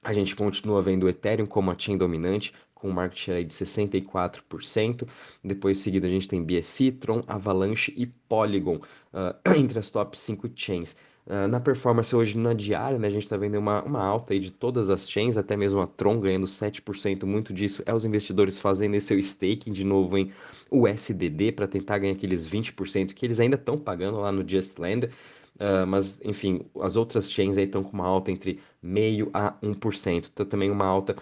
A 0.04 0.14
gente 0.14 0.36
continua 0.36 0.82
vendo 0.82 1.04
o 1.04 1.10
Ethereum 1.10 1.46
como 1.46 1.70
a 1.70 1.76
chain 1.78 1.98
dominante, 1.98 2.54
com 2.74 2.90
um 2.90 2.94
market 2.94 3.20
share 3.20 3.44
de 3.44 3.54
64%. 3.54 5.08
Depois, 5.44 5.80
em 5.80 5.82
seguida, 5.82 6.08
a 6.08 6.10
gente 6.10 6.28
tem 6.28 6.44
BSC, 6.44 6.92
Tron, 6.94 7.24
Avalanche 7.28 7.94
e 7.98 8.06
Polygon 8.06 8.78
uh, 8.78 9.36
entre 9.58 9.80
as 9.80 9.90
top 9.90 10.18
5 10.18 10.50
chains. 10.56 10.96
Uh, 11.28 11.46
na 11.46 11.60
performance 11.60 12.16
hoje 12.16 12.38
na 12.38 12.54
diária, 12.54 12.98
né, 12.98 13.08
a 13.08 13.12
gente 13.12 13.24
está 13.24 13.36
vendo 13.36 13.56
uma, 13.60 13.84
uma 13.84 14.02
alta 14.02 14.32
aí 14.32 14.40
de 14.40 14.50
todas 14.50 14.90
as 14.90 15.10
chains, 15.10 15.38
até 15.38 15.58
mesmo 15.58 15.82
a 15.82 15.86
Tron 15.86 16.22
ganhando 16.22 16.48
7%. 16.48 17.26
Muito 17.26 17.54
disso 17.54 17.84
é 17.86 17.94
os 17.94 18.06
investidores 18.06 18.62
fazendo 18.62 18.96
esse 18.96 19.08
seu 19.08 19.20
staking 19.20 19.74
de 19.74 19.84
novo 19.84 20.18
em 20.18 20.32
USDD 20.72 21.52
para 21.52 21.68
tentar 21.68 21.98
ganhar 21.98 22.14
aqueles 22.14 22.48
20% 22.48 23.14
que 23.14 23.26
eles 23.26 23.42
ainda 23.42 23.58
estão 23.58 23.78
pagando 23.78 24.20
lá 24.20 24.32
no 24.32 24.48
Just 24.48 24.80
Land. 24.80 25.10
Uh, 25.56 25.86
mas, 25.86 26.22
enfim, 26.24 26.62
as 26.80 26.96
outras 26.96 27.30
chains 27.30 27.58
aí 27.58 27.66
estão 27.66 27.84
com 27.84 27.92
uma 27.92 28.06
alta 28.06 28.32
entre 28.32 28.62
meio 28.82 29.30
a 29.34 29.54
1%. 29.62 30.30
Então, 30.32 30.46
também 30.46 30.72
uma 30.72 30.86
alta 30.86 31.14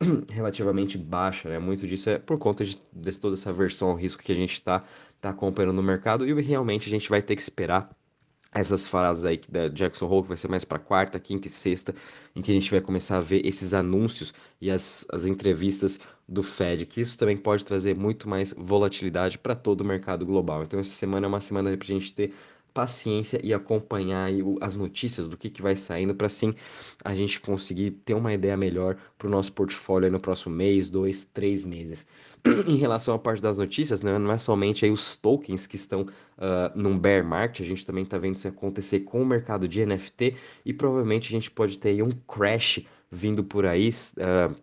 relativamente 0.30 0.96
baixa, 0.96 1.48
né? 1.48 1.58
Muito 1.58 1.84
disso 1.84 2.10
é 2.10 2.18
por 2.18 2.38
conta 2.38 2.64
de, 2.64 2.80
de 2.92 3.18
toda 3.18 3.34
essa 3.34 3.52
versão 3.52 3.90
ao 3.90 3.96
risco 3.96 4.22
que 4.22 4.30
a 4.30 4.36
gente 4.36 4.52
está 4.52 4.84
tá 5.20 5.30
acompanhando 5.30 5.72
no 5.72 5.82
mercado 5.82 6.28
e 6.28 6.40
realmente 6.40 6.86
a 6.86 6.90
gente 6.90 7.08
vai 7.08 7.20
ter 7.20 7.34
que 7.34 7.42
esperar 7.42 7.90
essas 8.52 8.86
frases 8.88 9.24
aí 9.24 9.40
da 9.48 9.68
Jackson 9.68 10.06
Hole, 10.06 10.22
que 10.22 10.28
vai 10.28 10.36
ser 10.36 10.48
mais 10.48 10.64
para 10.64 10.78
quarta, 10.78 11.18
quinta 11.20 11.46
e 11.46 11.50
sexta, 11.50 11.94
em 12.34 12.40
que 12.40 12.50
a 12.50 12.54
gente 12.54 12.70
vai 12.70 12.80
começar 12.80 13.18
a 13.18 13.20
ver 13.20 13.44
esses 13.46 13.74
anúncios 13.74 14.32
e 14.60 14.70
as, 14.70 15.06
as 15.12 15.24
entrevistas 15.24 16.00
do 16.26 16.42
Fed, 16.42 16.86
que 16.86 17.00
isso 17.00 17.18
também 17.18 17.36
pode 17.36 17.64
trazer 17.64 17.96
muito 17.96 18.28
mais 18.28 18.54
volatilidade 18.56 19.38
para 19.38 19.54
todo 19.54 19.82
o 19.82 19.84
mercado 19.84 20.26
global. 20.26 20.62
Então, 20.62 20.80
essa 20.80 20.94
semana 20.94 21.26
é 21.26 21.28
uma 21.28 21.40
semana 21.40 21.76
para 21.76 21.84
a 21.84 21.88
gente 21.88 22.12
ter 22.12 22.34
paciência 22.78 23.40
e 23.42 23.52
acompanhar 23.52 24.30
as 24.60 24.76
notícias 24.76 25.28
do 25.28 25.36
que, 25.36 25.50
que 25.50 25.60
vai 25.60 25.74
saindo 25.74 26.14
para 26.14 26.28
assim 26.28 26.54
a 27.04 27.12
gente 27.12 27.40
conseguir 27.40 27.90
ter 27.90 28.14
uma 28.14 28.32
ideia 28.32 28.56
melhor 28.56 28.96
para 29.18 29.26
o 29.26 29.30
nosso 29.30 29.52
portfólio 29.52 30.12
no 30.12 30.20
próximo 30.20 30.54
mês, 30.54 30.88
dois, 30.88 31.24
três 31.24 31.64
meses. 31.64 32.06
em 32.68 32.76
relação 32.76 33.16
à 33.16 33.18
parte 33.18 33.42
das 33.42 33.58
notícias, 33.58 34.00
né, 34.00 34.16
não 34.16 34.30
é 34.30 34.38
somente 34.38 34.84
aí 34.84 34.92
os 34.92 35.16
tokens 35.16 35.66
que 35.66 35.74
estão 35.74 36.02
uh, 36.02 36.70
num 36.72 36.96
bear 36.96 37.24
market, 37.24 37.62
a 37.62 37.68
gente 37.68 37.84
também 37.84 38.04
está 38.04 38.16
vendo 38.16 38.36
isso 38.36 38.46
acontecer 38.46 39.00
com 39.00 39.20
o 39.22 39.26
mercado 39.26 39.66
de 39.66 39.84
NFT 39.84 40.36
e 40.64 40.72
provavelmente 40.72 41.26
a 41.26 41.32
gente 41.32 41.50
pode 41.50 41.78
ter 41.78 42.00
um 42.00 42.12
crash 42.12 42.86
vindo 43.10 43.42
por 43.42 43.66
aí. 43.66 43.88
Uh, 43.88 44.54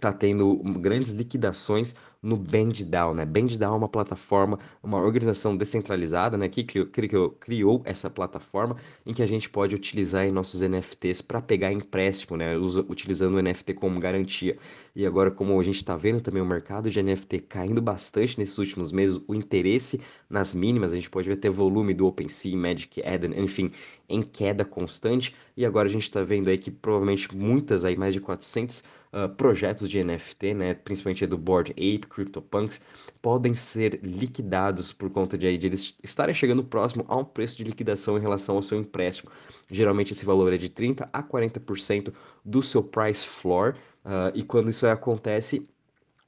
tá 0.00 0.12
tendo 0.12 0.56
grandes 0.80 1.12
liquidações 1.12 1.94
no 2.24 2.38
BandDAO, 2.38 3.14
né? 3.14 3.24
BandDAO 3.26 3.74
é 3.74 3.76
uma 3.76 3.88
plataforma, 3.88 4.58
uma 4.82 4.98
organização 4.98 5.54
descentralizada, 5.54 6.38
né? 6.38 6.48
Que 6.48 6.64
criou, 6.64 6.86
criou, 6.86 7.30
criou 7.30 7.82
essa 7.84 8.08
plataforma 8.08 8.76
em 9.04 9.12
que 9.12 9.22
a 9.22 9.26
gente 9.26 9.50
pode 9.50 9.74
utilizar 9.74 10.26
nossos 10.32 10.62
NFTs 10.62 11.20
para 11.20 11.42
pegar 11.42 11.70
empréstimo, 11.70 12.36
né? 12.38 12.56
Usa, 12.56 12.84
utilizando 12.88 13.34
o 13.34 13.42
NFT 13.42 13.74
como 13.74 14.00
garantia. 14.00 14.56
E 14.96 15.04
agora, 15.04 15.30
como 15.30 15.60
a 15.60 15.62
gente 15.62 15.76
está 15.76 15.96
vendo 15.96 16.22
também 16.22 16.40
o 16.40 16.46
mercado 16.46 16.88
de 16.88 17.02
NFT 17.02 17.40
caindo 17.40 17.82
bastante 17.82 18.38
nesses 18.38 18.56
últimos 18.56 18.90
meses, 18.90 19.20
o 19.28 19.34
interesse 19.34 20.00
nas 20.30 20.54
mínimas, 20.54 20.92
a 20.92 20.96
gente 20.96 21.10
pode 21.10 21.28
ver 21.28 21.34
até 21.34 21.50
volume 21.50 21.92
do 21.92 22.06
OpenSea, 22.06 22.56
Magic 22.56 23.02
Eden, 23.04 23.38
enfim, 23.38 23.70
em 24.08 24.22
queda 24.22 24.64
constante. 24.64 25.34
E 25.54 25.66
agora 25.66 25.88
a 25.88 25.92
gente 25.92 26.04
está 26.04 26.22
vendo 26.22 26.48
aí 26.48 26.56
que 26.56 26.70
provavelmente 26.70 27.36
muitas 27.36 27.84
aí, 27.84 27.96
mais 27.96 28.14
de 28.14 28.20
400 28.20 28.82
uh, 29.14 29.28
projetos 29.36 29.88
de 29.88 30.02
NFT, 30.02 30.54
né? 30.54 30.74
Principalmente 30.74 31.26
do 31.26 31.38
Board 31.38 31.72
Ape, 31.72 32.06
CryptoPunks 32.14 32.80
podem 33.20 33.54
ser 33.54 34.00
liquidados 34.02 34.92
por 34.92 35.10
conta 35.10 35.36
de, 35.36 35.46
aí, 35.46 35.58
de 35.58 35.66
eles 35.66 35.96
estarem 36.02 36.34
chegando 36.34 36.62
próximo 36.62 37.04
a 37.08 37.16
um 37.16 37.24
preço 37.24 37.56
de 37.56 37.64
liquidação 37.64 38.16
em 38.16 38.20
relação 38.20 38.56
ao 38.56 38.62
seu 38.62 38.78
empréstimo. 38.78 39.30
Geralmente 39.70 40.12
esse 40.12 40.24
valor 40.24 40.52
é 40.52 40.56
de 40.56 40.68
30 40.68 41.08
a 41.12 41.22
40% 41.22 42.12
do 42.44 42.62
seu 42.62 42.82
price 42.82 43.26
floor, 43.26 43.74
uh, 44.04 44.30
e 44.34 44.42
quando 44.42 44.70
isso 44.70 44.86
acontece, 44.86 45.66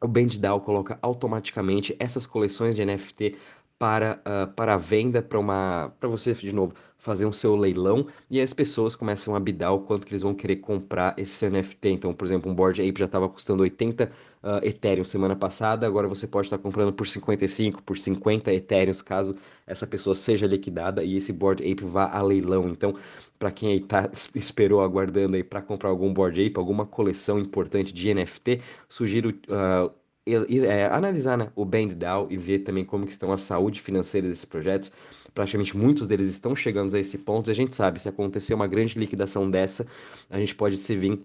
o 0.03 0.09
BandDAO 0.09 0.61
coloca 0.61 0.99
automaticamente 1.01 1.97
essas 1.99 2.27
coleções 2.27 2.77
de 2.77 2.85
NFT 2.85 3.37
para, 3.79 4.21
uh, 4.27 4.53
para 4.55 4.75
a 4.75 4.77
venda, 4.77 5.21
para 5.21 5.39
uma 5.39 5.93
para 6.01 6.09
você, 6.09 6.33
de 6.33 6.55
novo, 6.55 6.75
fazer 6.97 7.27
um 7.27 7.33
seu 7.33 7.55
leilão, 7.55 8.07
e 8.31 8.41
as 8.41 8.55
pessoas 8.55 8.97
começam 8.97 9.37
a 9.37 9.41
bidar 9.41 9.75
o 9.75 9.81
quanto 9.81 10.07
que 10.07 10.13
eles 10.13 10.23
vão 10.23 10.35
querer 10.35 10.57
comprar 10.57 11.15
esse 11.19 11.49
NFT. 11.49 11.91
Então, 11.91 12.15
por 12.15 12.25
exemplo, 12.25 12.51
um 12.51 12.55
Board 12.55 12.81
Ape 12.81 12.99
já 12.99 13.05
estava 13.05 13.29
custando 13.29 13.63
80 13.63 14.05
uh, 14.05 14.09
ah, 14.43 14.61
Ethereum 14.63 15.05
semana 15.05 15.37
passada, 15.37 15.87
agora 15.87 16.09
você 16.09 16.27
pode 16.27 16.47
estar 16.47 16.59
comprando 16.59 16.93
por 16.93 17.07
55, 17.07 17.83
por 17.83 17.99
50 17.99 18.53
Ethereum, 18.53 18.95
caso 19.05 19.37
essa 19.67 19.87
pessoa 19.87 20.17
seja 20.17 20.47
liquidada 20.47 21.05
e 21.05 21.17
esse 21.17 21.33
Board 21.33 21.63
Ape 21.63 21.85
vá 21.85 22.09
a 22.11 22.23
leilão. 22.23 22.69
Então, 22.69 22.95
para 23.39 23.51
quem 23.51 23.73
aí 23.73 23.81
tá, 23.81 24.11
esperou 24.35 24.81
aguardando 24.81 25.37
aí 25.37 25.45
para 25.45 25.61
comprar 25.61 25.91
algum 25.91 26.13
Board 26.13 26.41
Ape, 26.45 26.59
alguma 26.59 26.87
coleção 26.87 27.39
importante 27.39 27.93
de 27.93 28.15
NFT, 28.15 28.63
sugiro... 28.89 29.31
Uh, 29.49 30.06
é, 30.27 30.87
analisar 30.87 31.39
né, 31.39 31.51
o 31.55 31.65
BandDAO 31.65 32.27
e 32.31 32.37
ver 32.37 32.61
também 32.61 32.85
como 32.85 33.07
que 33.07 33.13
estão 33.13 33.33
a 33.33 33.39
saúde 33.39 33.81
financeira 33.81 34.29
desses 34.29 34.45
projetos. 34.45 34.93
Praticamente 35.33 35.77
muitos 35.77 36.09
deles 36.09 36.29
estão 36.29 36.57
chegando 36.57 36.95
a 36.95 36.99
esse 36.99 37.19
ponto. 37.19 37.49
E 37.49 37.53
a 37.53 37.55
gente 37.55 37.75
sabe, 37.75 38.01
se 38.01 38.09
acontecer 38.09 38.55
uma 38.55 38.67
grande 38.67 38.99
liquidação 38.99 39.49
dessa, 39.51 39.87
a 40.29 40.39
gente 40.39 40.55
pode 40.55 40.77
se 40.77 40.97
vir 40.97 41.21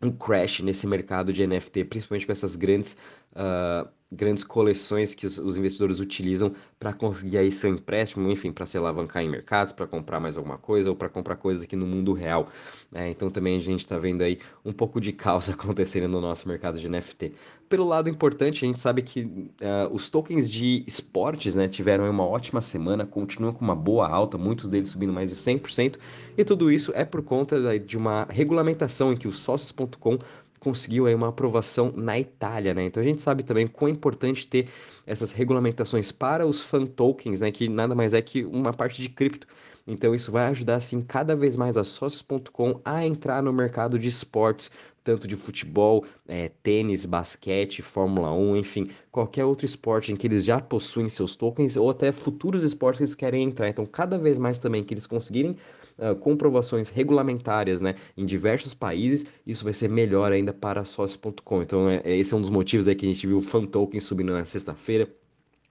um 0.00 0.12
crash 0.12 0.60
nesse 0.60 0.86
mercado 0.86 1.32
de 1.32 1.44
NFT, 1.46 1.84
principalmente 1.84 2.26
com 2.26 2.32
essas 2.32 2.54
grandes 2.54 2.96
uh, 3.32 3.88
grandes 4.10 4.42
coleções 4.42 5.14
que 5.14 5.26
os, 5.26 5.38
os 5.38 5.58
investidores 5.58 6.00
utilizam 6.00 6.52
para 6.78 6.92
conseguir 6.92 7.36
aí 7.36 7.52
seu 7.52 7.70
empréstimo, 7.70 8.30
enfim, 8.30 8.50
para 8.50 8.64
se 8.64 8.78
alavancar 8.78 9.22
em 9.22 9.28
mercados, 9.28 9.72
para 9.72 9.86
comprar 9.86 10.18
mais 10.18 10.36
alguma 10.36 10.56
coisa 10.56 10.88
ou 10.88 10.96
para 10.96 11.08
comprar 11.08 11.36
coisas 11.36 11.62
aqui 11.62 11.76
no 11.76 11.86
mundo 11.86 12.12
real. 12.12 12.48
Né? 12.90 13.10
Então 13.10 13.30
também 13.30 13.56
a 13.56 13.60
gente 13.60 13.80
está 13.80 13.98
vendo 13.98 14.22
aí 14.22 14.38
um 14.64 14.72
pouco 14.72 15.00
de 15.00 15.12
caos 15.12 15.48
acontecendo 15.50 16.08
no 16.08 16.20
nosso 16.20 16.48
mercado 16.48 16.78
de 16.78 16.88
NFT. 16.88 17.32
Pelo 17.68 17.86
lado 17.86 18.08
importante, 18.08 18.64
a 18.64 18.68
gente 18.68 18.80
sabe 18.80 19.02
que 19.02 19.24
uh, 19.24 19.92
os 19.92 20.08
tokens 20.08 20.50
de 20.50 20.82
esportes 20.86 21.54
né, 21.54 21.68
tiveram 21.68 22.08
uma 22.08 22.24
ótima 22.24 22.62
semana, 22.62 23.04
continuam 23.04 23.52
com 23.52 23.62
uma 23.62 23.76
boa 23.76 24.08
alta, 24.08 24.38
muitos 24.38 24.70
deles 24.70 24.88
subindo 24.88 25.12
mais 25.12 25.28
de 25.28 25.36
100%, 25.36 25.98
e 26.36 26.44
tudo 26.44 26.72
isso 26.72 26.92
é 26.94 27.04
por 27.04 27.22
conta 27.22 27.78
de 27.78 27.98
uma 27.98 28.26
regulamentação 28.30 29.12
em 29.12 29.16
que 29.18 29.28
os 29.28 29.38
sócios.com 29.40 30.18
conseguiu 30.58 31.06
aí 31.06 31.14
uma 31.14 31.28
aprovação 31.28 31.92
na 31.96 32.18
Itália, 32.18 32.74
né? 32.74 32.84
Então 32.84 33.02
a 33.02 33.06
gente 33.06 33.22
sabe 33.22 33.42
também 33.42 33.66
quão 33.66 33.88
é 33.88 33.92
importante 33.92 34.46
ter 34.46 34.68
essas 35.06 35.32
regulamentações 35.32 36.12
para 36.12 36.46
os 36.46 36.62
fan 36.62 36.86
tokens, 36.86 37.40
né? 37.40 37.50
Que 37.50 37.68
nada 37.68 37.94
mais 37.94 38.14
é 38.14 38.22
que 38.22 38.44
uma 38.44 38.72
parte 38.72 39.00
de 39.00 39.08
cripto. 39.08 39.46
Então 39.86 40.14
isso 40.14 40.30
vai 40.30 40.46
ajudar 40.48 40.76
assim 40.76 41.00
cada 41.00 41.34
vez 41.34 41.56
mais 41.56 41.76
a 41.76 41.84
sócios.com 41.84 42.80
a 42.84 43.06
entrar 43.06 43.42
no 43.42 43.52
mercado 43.52 43.98
de 43.98 44.06
esportes, 44.06 44.70
tanto 45.02 45.26
de 45.26 45.34
futebol, 45.34 46.04
é, 46.26 46.50
tênis, 46.62 47.06
basquete, 47.06 47.80
Fórmula 47.80 48.30
1, 48.30 48.56
enfim, 48.56 48.90
qualquer 49.10 49.46
outro 49.46 49.64
esporte 49.64 50.12
em 50.12 50.16
que 50.16 50.26
eles 50.26 50.44
já 50.44 50.60
possuem 50.60 51.08
seus 51.08 51.34
tokens 51.34 51.76
ou 51.76 51.88
até 51.88 52.12
futuros 52.12 52.62
esportes 52.62 52.98
que 52.98 53.04
eles 53.04 53.14
querem 53.14 53.44
entrar. 53.44 53.68
Então 53.70 53.86
cada 53.86 54.18
vez 54.18 54.38
mais 54.38 54.58
também 54.58 54.84
que 54.84 54.92
eles 54.92 55.06
conseguirem 55.06 55.56
uh, 55.98 56.14
comprovações 56.16 56.88
regulamentárias 56.88 57.80
né, 57.80 57.94
em 58.16 58.24
diversos 58.24 58.74
países, 58.74 59.26
isso 59.46 59.64
vai 59.64 59.72
ser 59.72 59.88
melhor 59.88 60.32
ainda 60.32 60.52
para 60.52 60.84
sócios.com. 60.84 61.62
Então, 61.62 61.88
é, 61.88 62.00
é, 62.04 62.16
esse 62.16 62.32
é 62.32 62.36
um 62.36 62.40
dos 62.40 62.50
motivos 62.50 62.88
aí 62.88 62.94
que 62.94 63.04
a 63.04 63.12
gente 63.12 63.26
viu 63.26 63.38
o 63.38 63.40
Fan 63.40 63.66
Token 63.66 64.00
subindo 64.00 64.32
na 64.32 64.46
sexta-feira 64.46 65.08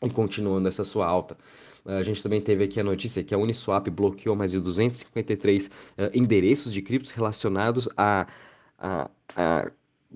e 0.02 0.10
continuando 0.10 0.68
essa 0.68 0.84
sua 0.84 1.06
alta. 1.06 1.38
A 1.86 2.04
gente 2.04 2.22
também 2.22 2.42
teve 2.42 2.66
aqui 2.66 2.82
a 2.82 2.84
notícia 2.84 3.24
que 3.24 3.34
a 3.34 3.38
Uniswap 3.38 3.88
bloqueou 3.90 4.36
mais 4.36 4.52
de 4.52 4.60
253 4.60 5.68
uh, 5.68 5.72
endereços 6.14 6.74
de 6.74 6.82
criptos 6.82 7.12
relacionados 7.12 7.88
a, 7.96 8.28
a, 8.78 9.10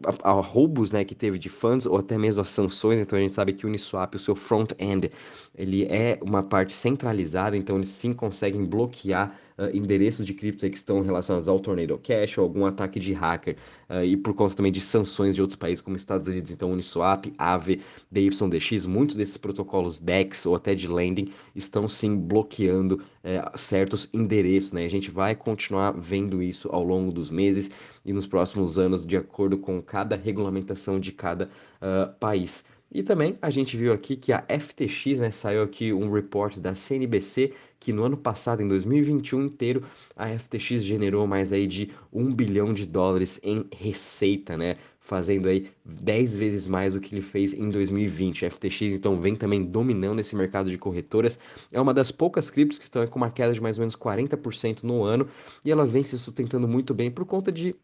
a 0.03 0.10
a, 0.23 0.31
roubos 0.31 0.91
né, 0.91 1.03
que 1.03 1.15
teve 1.15 1.37
de 1.37 1.49
funds 1.49 1.85
ou 1.85 1.97
até 1.97 2.17
mesmo 2.17 2.41
as 2.41 2.49
sanções. 2.49 2.99
Então 2.99 3.17
a 3.17 3.21
gente 3.21 3.35
sabe 3.35 3.53
que 3.53 3.65
o 3.65 3.69
Uniswap, 3.69 4.15
o 4.15 4.19
seu 4.19 4.35
front-end, 4.35 5.11
ele 5.55 5.85
é 5.85 6.17
uma 6.21 6.41
parte 6.41 6.73
centralizada, 6.73 7.57
então 7.57 7.75
eles 7.75 7.89
sim 7.89 8.13
conseguem 8.13 8.63
bloquear 8.65 9.35
uh, 9.57 9.75
endereços 9.75 10.25
de 10.25 10.33
cripto 10.33 10.69
que 10.69 10.77
estão 10.77 11.01
relacionados 11.01 11.49
ao 11.49 11.59
Tornado 11.59 11.97
Cash 11.97 12.37
ou 12.37 12.43
algum 12.43 12.65
ataque 12.65 12.99
de 12.99 13.13
hacker, 13.13 13.57
uh, 13.89 14.03
e 14.03 14.15
por 14.15 14.33
conta 14.33 14.55
também 14.55 14.71
de 14.71 14.81
sanções 14.81 15.35
de 15.35 15.41
outros 15.41 15.57
países 15.57 15.81
como 15.81 15.95
Estados 15.95 16.27
Unidos. 16.27 16.51
Então 16.51 16.71
Uniswap, 16.71 17.25
Aave, 17.37 17.81
DYDX, 18.09 18.85
muitos 18.85 19.15
desses 19.15 19.37
protocolos 19.37 19.99
DEX 19.99 20.45
ou 20.45 20.55
até 20.55 20.73
de 20.73 20.87
lending 20.87 21.29
estão 21.55 21.87
sim 21.87 22.15
bloqueando 22.15 23.01
uh, 23.23 23.57
certos 23.57 24.09
endereços. 24.13 24.71
Né? 24.71 24.85
A 24.85 24.89
gente 24.89 25.11
vai 25.11 25.35
continuar 25.35 25.91
vendo 25.91 26.41
isso 26.41 26.69
ao 26.71 26.83
longo 26.83 27.11
dos 27.11 27.29
meses 27.29 27.69
e 28.05 28.13
nos 28.13 28.27
próximos 28.27 28.79
anos, 28.79 29.05
de 29.05 29.15
acordo 29.15 29.57
com 29.57 29.81
cada 29.81 30.10
regulamentação 30.15 30.99
de 30.99 31.11
cada 31.11 31.45
uh, 31.81 32.13
país. 32.19 32.65
E 32.93 33.01
também 33.01 33.37
a 33.41 33.49
gente 33.49 33.77
viu 33.77 33.93
aqui 33.93 34.17
que 34.17 34.33
a 34.33 34.43
FTX, 34.49 35.19
né, 35.19 35.31
saiu 35.31 35.63
aqui 35.63 35.93
um 35.93 36.11
report 36.11 36.57
da 36.57 36.75
CNBC 36.75 37.53
que 37.79 37.93
no 37.93 38.03
ano 38.03 38.17
passado, 38.17 38.61
em 38.61 38.67
2021 38.67 39.45
inteiro, 39.45 39.83
a 40.15 40.27
FTX 40.37 40.83
generou 40.83 41.25
mais 41.25 41.53
aí 41.53 41.65
de 41.65 41.89
um 42.11 42.31
bilhão 42.31 42.73
de 42.73 42.85
dólares 42.85 43.39
em 43.41 43.65
receita, 43.73 44.57
né? 44.57 44.75
Fazendo 44.99 45.47
aí 45.47 45.71
10 45.83 46.35
vezes 46.35 46.67
mais 46.67 46.93
do 46.93 46.99
que 46.99 47.15
ele 47.15 47.23
fez 47.23 47.53
em 47.53 47.69
2020. 47.69 48.45
A 48.45 48.51
FTX 48.51 48.81
então 48.81 49.19
vem 49.19 49.35
também 49.35 49.63
dominando 49.63 50.19
esse 50.19 50.35
mercado 50.35 50.69
de 50.69 50.77
corretoras. 50.77 51.39
É 51.71 51.81
uma 51.81 51.93
das 51.93 52.11
poucas 52.11 52.51
criptos 52.51 52.77
que 52.77 52.83
estão 52.83 53.07
com 53.07 53.17
uma 53.17 53.31
queda 53.31 53.53
de 53.53 53.61
mais 53.61 53.77
ou 53.77 53.81
menos 53.81 53.95
40% 53.95 54.83
no 54.83 55.03
ano 55.03 55.27
e 55.65 55.71
ela 55.71 55.85
vem 55.85 56.03
se 56.03 56.19
sustentando 56.19 56.67
muito 56.67 56.93
bem 56.93 57.09
por 57.09 57.25
conta 57.25 57.51
de 57.51 57.75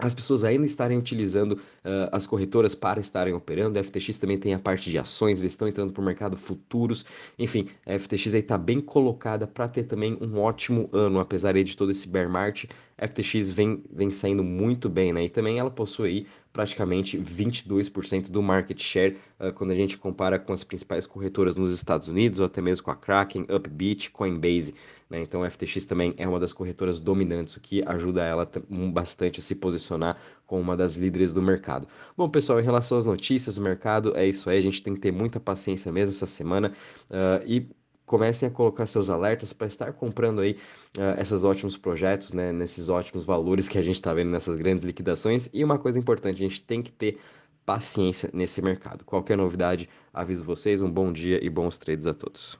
as 0.00 0.14
pessoas 0.14 0.44
ainda 0.44 0.66
estarem 0.66 0.98
utilizando 0.98 1.52
uh, 1.52 2.08
as 2.12 2.26
corretoras 2.26 2.74
para 2.74 3.00
estarem 3.00 3.34
operando. 3.34 3.78
A 3.78 3.84
FTX 3.84 4.18
também 4.18 4.38
tem 4.38 4.54
a 4.54 4.58
parte 4.58 4.90
de 4.90 4.98
ações, 4.98 5.40
eles 5.40 5.52
estão 5.52 5.68
entrando 5.68 5.92
para 5.92 6.00
o 6.00 6.04
mercado 6.04 6.36
futuros. 6.36 7.04
Enfim, 7.38 7.68
a 7.86 7.98
FTX 7.98 8.34
aí 8.34 8.40
está 8.40 8.58
bem 8.58 8.80
colocada 8.80 9.46
para 9.46 9.68
ter 9.68 9.84
também 9.84 10.16
um 10.20 10.38
ótimo 10.38 10.88
ano, 10.92 11.20
apesar 11.20 11.52
de 11.52 11.76
todo 11.76 11.90
esse 11.90 12.08
bear 12.08 12.28
market. 12.28 12.70
A 12.96 13.06
FTX 13.06 13.50
vem, 13.50 13.82
vem 13.90 14.10
saindo 14.10 14.44
muito 14.44 14.88
bem, 14.88 15.12
né? 15.12 15.24
E 15.24 15.28
também 15.28 15.58
ela 15.58 15.70
possui 15.70 16.26
praticamente 16.52 17.18
22% 17.18 18.30
do 18.30 18.42
market 18.42 18.80
share 18.80 19.16
uh, 19.38 19.52
quando 19.52 19.70
a 19.70 19.74
gente 19.74 19.96
compara 19.96 20.38
com 20.38 20.52
as 20.52 20.64
principais 20.64 21.06
corretoras 21.06 21.56
nos 21.56 21.72
Estados 21.72 22.08
Unidos, 22.08 22.40
ou 22.40 22.46
até 22.46 22.60
mesmo 22.60 22.84
com 22.84 22.90
a 22.90 22.96
Kraken, 22.96 23.46
Upbit, 23.48 24.10
Coinbase. 24.10 24.74
Né? 25.08 25.22
Então 25.22 25.42
a 25.42 25.50
FTX 25.50 25.84
também 25.84 26.14
é 26.16 26.26
uma 26.26 26.38
das 26.38 26.52
corretoras 26.52 27.00
dominantes, 27.00 27.56
o 27.56 27.60
que 27.60 27.82
ajuda 27.86 28.24
ela 28.24 28.48
bastante 28.92 29.40
a 29.40 29.42
se 29.42 29.54
posicionar 29.54 30.16
como 30.46 30.62
uma 30.62 30.76
das 30.76 30.96
líderes 30.96 31.32
do 31.34 31.42
mercado. 31.42 31.86
Bom, 32.16 32.28
pessoal, 32.28 32.60
em 32.60 32.64
relação 32.64 32.98
às 32.98 33.06
notícias 33.06 33.56
do 33.56 33.60
mercado, 33.60 34.16
é 34.16 34.26
isso 34.26 34.48
aí. 34.48 34.58
A 34.58 34.62
gente 34.62 34.82
tem 34.82 34.94
que 34.94 35.00
ter 35.00 35.12
muita 35.12 35.40
paciência 35.40 35.90
mesmo 35.90 36.12
essa 36.12 36.26
semana 36.26 36.72
uh, 37.10 37.44
e 37.44 37.68
comecem 38.10 38.48
a 38.48 38.50
colocar 38.50 38.86
seus 38.86 39.08
alertas 39.08 39.52
para 39.52 39.68
estar 39.68 39.92
comprando 39.92 40.40
aí 40.40 40.56
uh, 40.98 41.20
esses 41.20 41.44
ótimos 41.44 41.76
projetos, 41.76 42.32
né, 42.32 42.50
nesses 42.50 42.88
ótimos 42.88 43.24
valores 43.24 43.68
que 43.68 43.78
a 43.78 43.82
gente 43.82 43.94
está 43.94 44.12
vendo 44.12 44.32
nessas 44.32 44.56
grandes 44.56 44.84
liquidações. 44.84 45.48
E 45.52 45.62
uma 45.62 45.78
coisa 45.78 45.96
importante, 45.96 46.44
a 46.44 46.48
gente 46.48 46.60
tem 46.60 46.82
que 46.82 46.90
ter 46.90 47.20
paciência 47.64 48.28
nesse 48.34 48.60
mercado. 48.60 49.04
Qualquer 49.04 49.36
novidade, 49.36 49.88
aviso 50.12 50.44
vocês. 50.44 50.82
Um 50.82 50.90
bom 50.90 51.12
dia 51.12 51.38
e 51.40 51.48
bons 51.48 51.78
trades 51.78 52.04
a 52.04 52.12
todos. 52.12 52.48